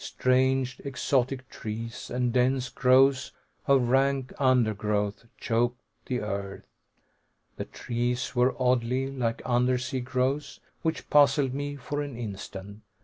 Strange 0.03 0.81
exotic 0.83 1.47
trees 1.47 2.09
and 2.09 2.33
dense 2.33 2.69
growths 2.69 3.31
of 3.67 3.83
rank 3.89 4.33
undergrowth 4.39 5.25
choked 5.37 5.79
the 6.07 6.19
earth. 6.21 6.65
The 7.57 7.65
trees 7.65 8.35
were 8.35 8.55
oddly 8.59 9.11
like 9.11 9.43
undersea 9.45 9.99
growths, 10.01 10.59
which 10.81 11.07
puzzled 11.11 11.53
me 11.53 11.75
for 11.75 12.01
an 12.01 12.17
instant. 12.17 12.81